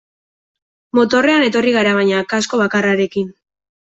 Motorrean 0.99 1.45
etorri 1.49 1.75
gara 1.77 1.93
baina 1.99 2.21
kasko 2.33 2.61
bakarrarekin. 2.65 3.29